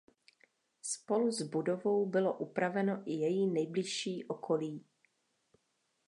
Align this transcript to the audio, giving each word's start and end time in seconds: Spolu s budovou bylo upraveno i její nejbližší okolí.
Spolu 0.81 1.31
s 1.31 1.41
budovou 1.41 2.05
bylo 2.05 2.37
upraveno 2.37 3.01
i 3.05 3.11
její 3.11 3.47
nejbližší 3.47 4.25
okolí. 4.27 4.85